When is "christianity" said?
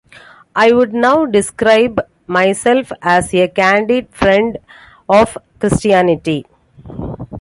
5.59-6.47